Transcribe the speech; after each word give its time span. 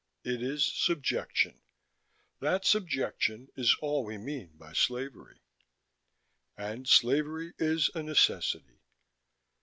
It 0.23 0.41
is 0.41 0.65
subjection. 0.65 1.61
That 2.39 2.65
subjection 2.65 3.49
is 3.55 3.75
all 3.83 4.03
we 4.03 4.17
mean 4.17 4.57
by 4.57 4.73
slavery. 4.73 5.41
And 6.57 6.87
slavery 6.87 7.53
is 7.59 7.91
a 7.93 8.01
necessity. 8.01 8.79